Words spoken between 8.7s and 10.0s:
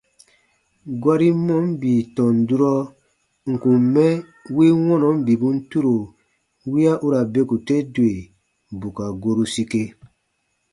bù ka goru sike.